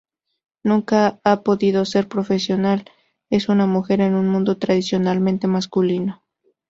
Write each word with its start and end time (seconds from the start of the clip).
Nunca 0.63 1.21
ha 1.23 1.43
podido 1.43 1.85
ser 1.85 2.07
profesional: 2.07 2.85
es 3.29 3.49
una 3.49 3.67
mujer 3.67 4.01
en 4.01 4.15
un 4.15 4.29
mundo 4.29 4.57
tradicionalmente 4.57 5.45
masculino. 5.45 6.23